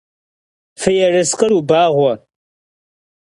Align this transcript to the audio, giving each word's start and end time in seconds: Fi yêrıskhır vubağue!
Fi 0.81 0.91
yêrıskhır 0.99 1.51
vubağue! 1.55 2.13